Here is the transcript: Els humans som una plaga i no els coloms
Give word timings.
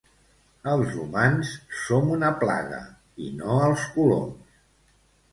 Els 0.69 0.93
humans 1.01 1.51
som 1.81 2.09
una 2.15 2.31
plaga 2.43 2.79
i 3.25 3.29
no 3.41 3.59
els 3.67 3.83
coloms 3.99 4.57